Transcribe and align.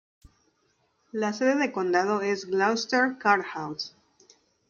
La 1.11 1.31
sede 1.31 1.57
de 1.57 1.71
condado 1.71 2.23
es 2.23 2.47
Gloucester 2.47 3.19
Courthouse. 3.21 3.95